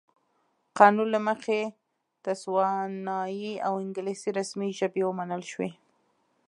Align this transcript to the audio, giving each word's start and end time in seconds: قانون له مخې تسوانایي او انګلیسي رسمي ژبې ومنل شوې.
قانون 0.79 1.07
له 1.15 1.19
مخې 1.27 1.59
تسوانایي 2.25 3.53
او 3.67 3.73
انګلیسي 3.83 4.29
رسمي 4.39 4.69
ژبې 4.79 5.01
ومنل 5.05 5.43
شوې. 5.51 5.69